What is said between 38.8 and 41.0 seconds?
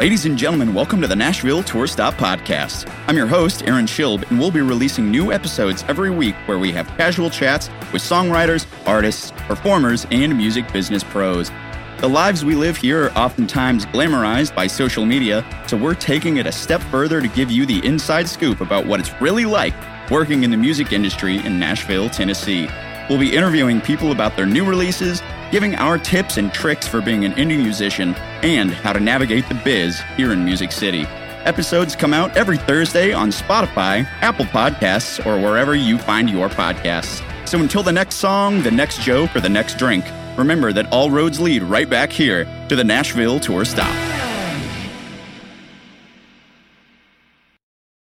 joke, or the next drink, remember that